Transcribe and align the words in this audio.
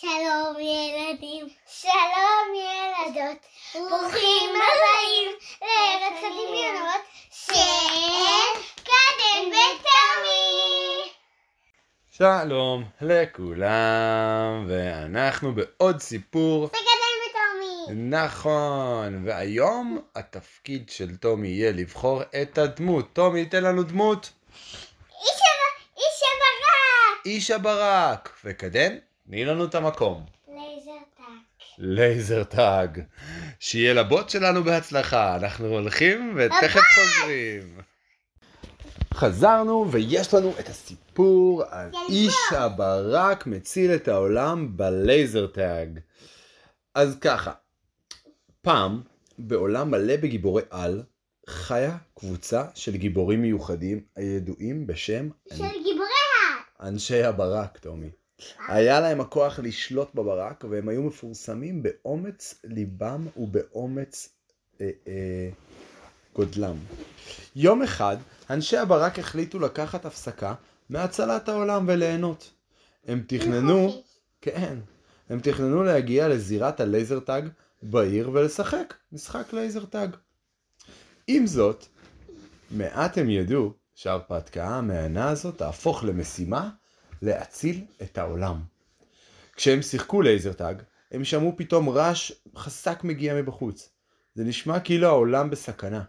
שלום 0.00 0.56
ילדים, 0.60 1.48
שלום 1.66 2.54
ילדות, 2.54 3.38
ברוכים 3.74 4.50
הבאים 4.50 5.30
לארץ 5.62 6.18
הדמיונות 6.18 7.00
של 7.30 8.60
קדם 8.84 9.48
ותמי. 9.48 11.12
שלום 12.10 12.84
לכולם, 13.00 14.66
ואנחנו 14.68 15.54
בעוד 15.54 16.00
סיפור. 16.00 16.70
נכון, 17.90 19.26
והיום 19.26 19.98
התפקיד 20.14 20.90
של 20.90 21.16
טומי 21.16 21.48
יהיה 21.48 21.72
לבחור 21.72 22.22
את 22.42 22.58
הדמות. 22.58 23.12
טומי, 23.12 23.44
תן 23.46 23.64
לנו 23.64 23.82
דמות. 23.82 24.30
איש 25.22 25.30
הב- 25.30 25.96
איש 25.96 26.22
הברק. 26.22 27.26
איש 27.26 27.50
הברק. 27.50 28.30
וקדן, 28.44 28.96
תני 29.26 29.44
לנו 29.44 29.64
את 29.64 29.74
המקום. 29.74 30.24
laser 30.48 30.90
tag. 31.16 31.26
laser 31.78 32.44
tag. 32.44 33.00
שיהיה 33.58 33.94
לבוט 33.94 34.30
שלנו 34.30 34.64
בהצלחה. 34.64 35.36
אנחנו 35.36 35.66
הולכים 35.66 36.36
ותכף 36.36 36.80
חוזרים. 36.94 37.80
חזרנו 39.14 39.86
ויש 39.90 40.34
לנו 40.34 40.52
את 40.60 40.68
הסיפור 40.68 41.62
על. 41.70 41.90
איש 42.08 42.34
הברק 42.50 43.46
מציל 43.46 43.94
את 43.94 44.08
העולם 44.08 44.76
ב 44.76 44.88
laser 44.88 45.46
tag. 45.46 46.00
אז 46.94 47.16
ככה, 47.20 47.52
פעם 48.62 49.02
בעולם 49.38 49.90
מלא 49.90 50.16
בגיבורי 50.16 50.62
על 50.70 51.02
חיה 51.48 51.96
קבוצה 52.14 52.64
של 52.74 52.96
גיבורים 52.96 53.42
מיוחדים 53.42 54.00
הידועים 54.16 54.86
בשם 54.86 55.28
של 55.52 55.64
גיבורי 55.84 56.08
אנשי 56.80 57.22
הברק, 57.22 57.78
טומי. 57.78 58.10
היה 58.68 59.00
להם 59.00 59.20
הכוח 59.20 59.58
לשלוט 59.58 60.14
בברק, 60.14 60.64
והם 60.70 60.88
היו 60.88 61.02
מפורסמים 61.02 61.82
באומץ 61.82 62.54
ליבם 62.64 63.26
ובאומץ 63.36 64.28
אה, 64.80 64.90
אה, 65.06 65.48
גודלם. 66.34 66.76
יום 67.56 67.82
אחד, 67.82 68.16
אנשי 68.50 68.76
הברק 68.76 69.18
החליטו 69.18 69.58
לקחת 69.58 70.04
הפסקה 70.04 70.54
מהצלת 70.90 71.48
העולם 71.48 71.84
וליהנות. 71.88 72.50
הם 73.06 73.22
תכננו. 73.26 74.02
כן, 74.40 74.78
הם 75.28 75.40
תכננו 75.40 75.82
להגיע 75.82 76.28
לזירת 76.28 76.80
הלייזר 76.80 77.20
טאג 77.20 77.48
בעיר 77.82 78.30
ולשחק 78.32 78.94
משחק 79.12 79.52
laser 79.52 79.84
tag. 79.84 80.16
עם 81.26 81.46
זאת, 81.46 81.86
מעט 82.70 83.18
הם 83.18 83.30
ידעו 83.30 83.72
שההרפתקה 83.94 84.68
המהנה 84.68 85.28
הזאת 85.28 85.58
תהפוך 85.58 86.04
למשימה 86.04 86.70
להציל 87.24 87.84
את 88.02 88.18
העולם. 88.18 88.60
כשהם 89.56 89.82
שיחקו 89.82 90.22
laser 90.22 90.52
tag, 90.52 90.82
הם 91.12 91.24
שמעו 91.24 91.52
פתאום 91.56 91.88
רעש 91.88 92.32
חזק 92.56 93.04
מגיע 93.04 93.34
מבחוץ. 93.34 93.90
זה 94.34 94.44
נשמע 94.44 94.80
כאילו 94.80 95.06
העולם 95.06 95.50
בסכנה. 95.50 96.02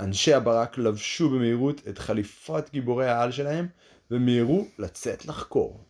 אנשי 0.00 0.34
הברק 0.34 0.78
לבשו 0.78 1.30
במהירות 1.30 1.88
את 1.88 1.98
חליפת 1.98 2.70
גיבורי 2.72 3.08
העל 3.08 3.32
שלהם, 3.32 3.66
ומיהרו 4.10 4.66
לצאת 4.78 5.26
לחקור. 5.26 5.84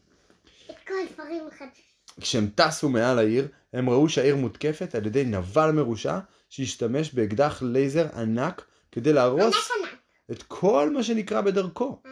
את 0.71 0.77
כל 0.87 0.95
הדברים 1.11 1.43
החדשים. 1.49 1.85
כשהם 2.21 2.49
טסו 2.55 2.89
מעל 2.89 3.19
העיר, 3.19 3.49
הם 3.73 3.91
ראו 3.91 4.09
שהעיר 4.09 4.37
מותקפת 4.37 4.95
על 4.95 5.07
ידי 5.07 5.25
נבל 5.25 5.71
מרושע 5.71 6.19
שהשתמש 6.49 7.15
באקדח 7.15 7.63
לייזר 7.63 8.07
ענק 8.17 8.65
כדי 8.93 9.13
להרוס 9.13 9.55
ענק 9.55 9.55
ענק. 9.81 9.99
את 10.31 10.43
כל 10.43 10.91
מה 10.91 11.03
שנקרא 11.03 11.41
בדרכו. 11.41 12.03
ענק. 12.05 12.12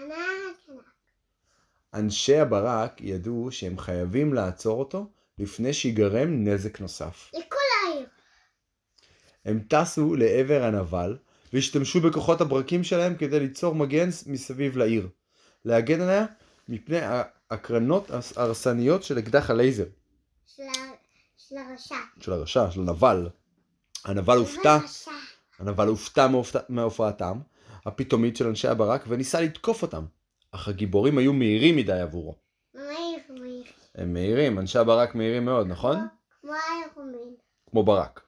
אנשי 1.95 2.37
הברק 2.37 3.01
ידעו 3.01 3.49
שהם 3.51 3.79
חייבים 3.79 4.35
לעצור 4.35 4.79
אותו 4.79 5.07
לפני 5.39 5.73
שיגרם 5.73 6.45
נזק 6.45 6.81
נוסף. 6.81 7.31
לכל 7.35 7.57
העיר. 7.87 8.07
הם 9.45 9.61
טסו 9.69 10.15
לעבר 10.15 10.63
הנבל 10.63 11.17
והשתמשו 11.53 12.01
בכוחות 12.01 12.41
הברקים 12.41 12.85
שלהם 12.85 13.17
כדי 13.17 13.41
ליצור 13.41 13.75
מגן 13.75 14.09
מסביב 14.27 14.77
לעיר. 14.77 15.09
להגן 15.65 16.01
עליה 16.01 16.27
מפני 16.69 16.99
הקרנות 17.51 18.11
ההרסניות 18.37 19.03
של 19.03 19.19
אקדח 19.19 19.51
הלייזר. 19.51 19.85
של 20.47 20.63
של 21.37 21.57
הרשע. 21.57 21.95
של 22.21 22.33
הרשע, 22.33 22.71
של 22.71 22.81
הנבל. 22.81 23.29
הנבל 24.05 24.37
הופתע. 24.37 24.79
הנבל 25.59 25.87
הופתע 25.87 26.27
מהופעתם 26.69 27.41
הפתאומית 27.87 28.37
של 28.37 28.47
אנשי 28.47 28.69
הברק 28.69 29.05
וניסה 29.09 29.41
לתקוף 29.41 29.83
אותם. 29.83 30.05
אך 30.53 30.69
הגיבורים 30.69 31.19
היו 31.19 31.33
מהירים 31.33 31.77
מדי 31.77 32.01
עבורו. 32.01 32.35
מהיר 32.75 33.21
מהיר. 33.29 33.65
הם 33.95 34.13
מהירים, 34.13 34.59
אנשי 34.59 34.79
הברק 34.79 35.15
מהירים 35.15 35.45
מאוד, 35.45 35.67
נכון? 35.67 35.97
כמו 37.71 37.83
ברק. 37.83 38.21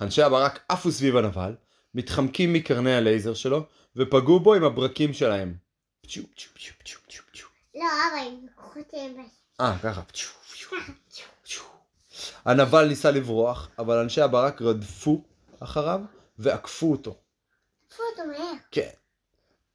אנשי 0.00 0.22
הברק 0.22 0.60
עפו 0.68 0.92
סביב 0.92 1.16
הנבל, 1.16 1.54
מתחמקים 1.94 2.52
מקרני 2.52 2.94
הלייזר 2.94 3.34
שלו, 3.34 3.66
ופגעו 3.96 4.40
בו 4.40 4.54
עם 4.54 4.64
הברקים 4.64 5.12
שלהם. 5.12 5.54
פצ'ו, 6.00 6.20
פצ'ו, 6.22 6.48
פצ'ו, 6.54 6.72
פצ'ו, 6.78 6.98
פצ'ו, 7.06 7.22
פצ'ו. 7.32 7.46
לא, 7.74 7.82
אבא, 7.82 8.30
הם 8.92 9.16
בש. 9.16 9.30
אה, 9.60 9.78
ככה. 9.82 10.02
פצ'ו, 10.02 10.28
פצ'ו, 10.52 10.76
פצ'ו. 11.42 11.64
הנבל 12.44 12.88
ניסה 12.88 13.10
לברוח, 13.10 13.68
אבל 13.78 13.98
אנשי 13.98 14.20
הברק 14.20 14.62
רדפו 14.62 15.22
אחריו 15.60 16.00
ועקפו 16.38 16.92
אותו. 16.92 17.16
תפו 17.88 18.02
אותו 18.10 18.28
מהר. 18.28 18.52
כן. 18.70 18.90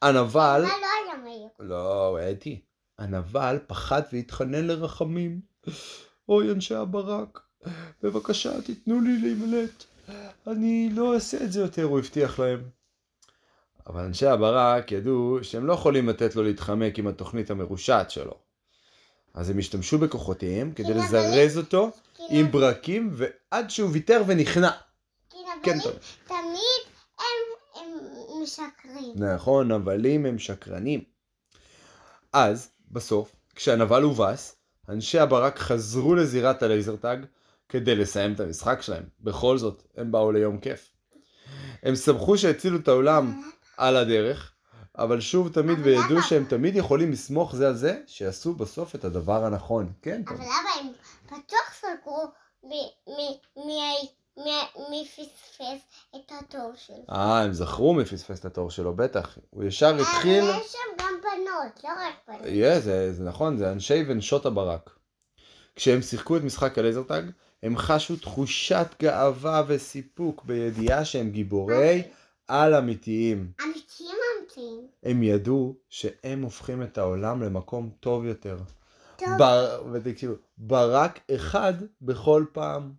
הנבל... 0.02 0.64
אבל 0.66 0.70
לא 0.82 0.88
מהיר. 1.36 1.48
לא, 1.60 2.18
איתי. 2.20 2.62
הנבל 3.00 3.60
פחד 3.68 4.02
והתחנן 4.14 4.68
לרחמים. 4.68 5.42
אוי, 6.30 6.52
אנשי 6.52 6.76
הברק, 6.76 7.40
בבקשה, 8.04 8.62
תיתנו 8.62 9.02
לי 9.02 9.18
להימלט. 9.22 9.84
אני 10.48 10.90
לא 10.94 11.14
אעשה 11.14 11.44
את 11.44 11.52
זה 11.52 11.62
יותר, 11.62 11.84
הוא 11.84 12.00
הבטיח 12.00 12.40
להם. 12.40 12.70
אבל 13.88 14.04
אנשי 14.04 14.26
הברק 14.26 14.92
ידעו 14.92 15.40
שהם 15.42 15.66
לא 15.66 15.74
יכולים 15.74 16.10
לתת 16.10 16.36
לו 16.36 16.44
להתחמק 16.44 17.00
עם 17.00 17.08
התוכנית 17.08 17.52
המרושעת 17.52 18.12
שלו. 18.12 18.34
אז 19.34 19.50
הם 19.50 19.60
השתמשו 19.60 19.98
בכוחותיהם 19.98 20.72
כדי 20.72 20.94
לזרז 20.94 21.58
אותו 21.58 21.92
עם 22.30 22.52
ברקים 22.52 23.14
ועד 23.14 23.70
שהוא 23.70 23.90
ויתר 23.94 24.24
ונכנע. 24.28 24.72
כן, 25.64 25.80
טוב. 25.84 25.94
תמיד 26.28 26.82
הם 27.18 27.24
הם 27.76 28.44
משקרים. 28.44 29.14
נכון, 29.16 29.72
נבלים 29.72 30.26
הם 30.26 30.40
שקרנים. 30.40 31.15
אז, 32.38 32.70
בסוף, 32.92 33.36
כשהנבל 33.56 34.04
הובס, 34.04 34.56
אנשי 34.90 35.20
הברק 35.20 35.60
חזרו 35.60 36.16
לזירת 36.16 36.64
ה 36.64 36.71
laser 36.71 37.05
tag 37.05 37.26
כדי 37.70 37.96
לסיים 37.96 38.34
את 38.34 38.40
המשחק 38.40 38.82
שלהם. 38.82 39.04
בכל 39.22 39.58
זאת, 39.58 39.84
הם 39.98 40.12
באו 40.12 40.32
ליום 40.32 40.60
כיף. 40.60 40.90
הם 41.84 41.96
שמחו 41.96 42.38
שהצילו 42.38 42.78
את 42.80 42.88
העולם 42.88 43.42
על 43.78 43.98
הדרך, 43.98 44.52
אבל 44.98 45.22
שוב 45.22 45.54
תמיד 45.54 45.80
אבל 45.80 45.88
וידעו 45.88 46.16
למה? 46.16 46.22
שהם 46.22 46.46
תמיד 46.50 46.76
יכולים 46.76 47.12
לסמוך 47.12 47.56
זה 47.56 47.68
על 47.68 47.76
זה, 47.76 48.00
שיעשו 48.08 48.54
בסוף 48.54 48.96
את 48.96 49.06
הדבר 49.06 49.46
הנכון. 49.46 49.92
כן, 50.02 50.24
טוב. 50.28 50.38
אבל 50.38 50.46
אבא, 50.46 50.80
הם 50.80 50.92
בטוח 51.26 51.74
סגרו 51.74 52.24
מי- 52.64 52.94
פספס 55.18 55.82
את 56.16 56.32
התור 56.40 56.72
שלו. 56.76 57.06
אה, 57.10 57.42
הם 57.42 57.54
זכרו 57.54 57.94
מי 57.94 58.06
פספס 58.06 58.40
את 58.40 58.46
התור 58.46 58.72
שלו, 58.72 58.96
בטח. 58.96 59.38
הוא 59.50 59.64
ישר 59.64 59.96
התחיל... 59.96 60.44
אבל 60.44 60.60
יש 60.60 60.72
שם 60.72 60.95
בנות, 61.66 61.84
לא 61.84 61.90
רק 61.90 62.14
בנות. 62.28 62.46
יהיה, 62.46 62.80
זה, 62.80 63.14
זה 63.14 63.24
נכון, 63.24 63.58
זה 63.58 63.72
אנשי 63.72 64.04
ונשות 64.08 64.46
הברק. 64.46 64.90
כשהם 65.76 66.02
שיחקו 66.02 66.38
את 66.38 66.42
משחק 66.42 66.78
הלייזרטאג, 66.78 67.32
הם 67.64 67.78
חשו 67.78 68.16
תחושת 68.16 68.88
גאווה 69.02 69.64
וסיפוק 69.68 70.46
בידיעה 70.46 71.06
שהם 71.06 71.30
גיבורי 71.30 72.04
על 72.48 72.76
אמיתיים. 72.76 73.52
אמיתיים 73.64 74.18
אמיתיים. 74.40 74.88
הם 75.04 75.24
ידעו 75.24 75.76
שהם 75.90 76.42
הופכים 76.42 76.84
את 76.84 76.98
העולם 76.98 77.44
למקום 77.44 77.90
טוב 78.00 78.26
יותר. 78.26 78.58
טוב. 79.16 79.28
בר... 79.38 79.84
ותקשיבו, 79.94 80.34
ברק 80.58 81.20
אחד 81.36 81.74
בכל 82.02 82.46
פעם. 82.52 82.92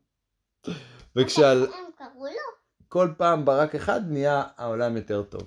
וכשעל... 1.17 1.63
הם 1.63 1.91
קראו 1.99 2.25
לו? 2.25 2.57
כל 2.89 3.09
פעם 3.17 3.45
ברק 3.45 3.75
אחד 3.75 4.01
נהיה 4.09 4.43
העולם 4.57 4.97
יותר 4.97 5.23
טוב. 5.23 5.43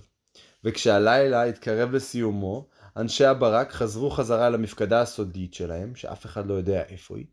וכשהלילה 0.63 1.43
התקרב 1.43 1.91
לסיומו, 1.91 2.67
אנשי 2.97 3.25
הברק 3.25 3.71
חזרו 3.71 4.09
חזרה 4.09 4.49
למפקדה 4.49 5.01
הסודית 5.01 5.53
שלהם, 5.53 5.95
שאף 5.95 6.25
אחד 6.25 6.47
לא 6.47 6.53
יודע 6.53 6.83
איפה 6.89 7.17
היא, 7.17 7.25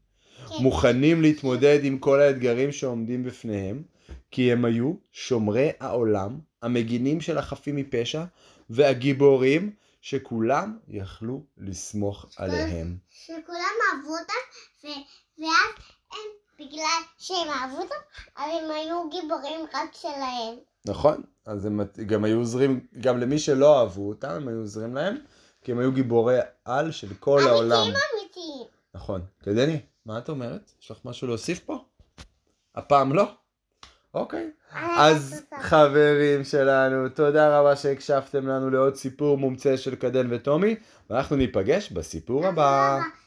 כן. 0.48 0.54
מוכנים 0.62 1.22
להתמודד 1.22 1.78
עם 1.82 1.98
כל 1.98 2.20
האתגרים 2.20 2.72
שעומדים 2.72 3.24
בפניהם, 3.24 3.82
כי 4.30 4.52
הם 4.52 4.64
היו 4.64 4.92
שומרי 5.12 5.70
העולם, 5.80 6.38
המגינים 6.62 7.20
של 7.20 7.38
החפים 7.38 7.76
מפשע, 7.76 8.24
והגיבורים 8.70 9.70
שכולם 10.00 10.78
יכלו 10.88 11.42
לסמוך 11.58 12.26
עליהם. 12.36 12.96
שכולם 13.10 13.76
אהבו 13.92 14.12
אותם, 14.12 14.42
ו- 14.84 15.04
ואז 15.38 15.84
הם, 16.12 16.30
בגלל 16.60 17.02
שהם 17.18 17.48
אהבו 17.48 17.76
אותם, 17.76 17.94
אז 18.36 18.50
הם 18.62 18.70
היו 18.70 19.10
גיבורים 19.10 19.60
רק 19.74 19.94
שלהם. 19.94 20.54
נכון? 20.86 21.22
אז 21.46 21.66
הם 21.66 21.80
גם 22.06 22.24
היו 22.24 22.38
עוזרים, 22.38 22.86
גם 23.00 23.18
למי 23.18 23.38
שלא 23.38 23.80
אהבו 23.80 24.08
אותם, 24.08 24.28
הם 24.28 24.48
היו 24.48 24.58
עוזרים 24.58 24.94
להם, 24.94 25.16
כי 25.66 25.72
הם 25.72 25.78
היו 25.78 25.92
גיבורי 25.92 26.38
על 26.64 26.90
של 26.90 27.08
כל 27.20 27.40
העולם. 27.48 27.76
אמיתיים 27.76 27.94
אמיתיים. 28.14 28.66
נכון. 28.94 29.20
קדני, 29.44 29.80
מה 30.06 30.18
את 30.18 30.28
אומרת? 30.28 30.72
יש 30.82 30.90
לך 30.90 30.98
משהו 31.04 31.26
להוסיף 31.26 31.60
פה? 31.60 31.84
הפעם 32.74 33.12
לא? 33.12 33.24
אוקיי. 34.14 34.50
אז 34.98 35.42
חברים 35.60 36.44
שלנו, 36.44 37.08
תודה 37.08 37.58
רבה 37.58 37.76
שהקשבתם 37.76 38.46
לנו 38.46 38.70
לעוד 38.70 38.94
סיפור 38.94 39.38
מומצא 39.38 39.76
של 39.76 39.94
קדן 39.94 40.26
וטומי, 40.30 40.76
ואנחנו 41.10 41.36
ניפגש 41.36 41.92
בסיפור 41.92 42.46
הבא. 42.46 43.00